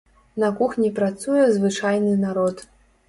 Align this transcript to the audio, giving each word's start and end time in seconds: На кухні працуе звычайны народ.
На 0.43 0.47
кухні 0.61 0.89
працуе 0.99 1.43
звычайны 1.59 2.17
народ. 2.27 2.69